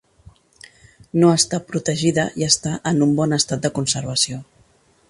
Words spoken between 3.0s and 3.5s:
un bon